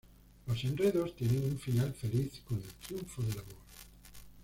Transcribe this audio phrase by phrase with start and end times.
[0.47, 3.61] Los enredos tienen un final feliz con el triunfo del amor.